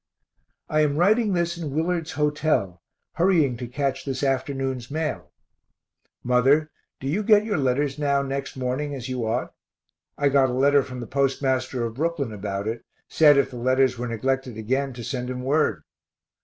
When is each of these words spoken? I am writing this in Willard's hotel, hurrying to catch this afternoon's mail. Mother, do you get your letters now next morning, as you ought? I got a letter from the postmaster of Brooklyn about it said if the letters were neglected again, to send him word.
I 0.67 0.79
am 0.81 0.97
writing 0.97 1.33
this 1.33 1.59
in 1.59 1.75
Willard's 1.75 2.13
hotel, 2.13 2.81
hurrying 3.13 3.55
to 3.57 3.67
catch 3.67 4.03
this 4.03 4.23
afternoon's 4.23 4.89
mail. 4.89 5.31
Mother, 6.23 6.71
do 6.99 7.05
you 7.07 7.21
get 7.21 7.45
your 7.45 7.59
letters 7.59 7.99
now 7.99 8.23
next 8.23 8.57
morning, 8.57 8.95
as 8.95 9.09
you 9.09 9.27
ought? 9.27 9.53
I 10.17 10.29
got 10.29 10.49
a 10.49 10.53
letter 10.53 10.81
from 10.81 11.01
the 11.01 11.05
postmaster 11.05 11.83
of 11.85 11.93
Brooklyn 11.93 12.33
about 12.33 12.67
it 12.67 12.83
said 13.09 13.37
if 13.37 13.51
the 13.51 13.57
letters 13.57 13.99
were 13.99 14.07
neglected 14.07 14.57
again, 14.57 14.91
to 14.93 15.03
send 15.03 15.29
him 15.29 15.43
word. 15.43 15.83